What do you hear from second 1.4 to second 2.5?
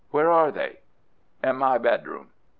"In my bedroom."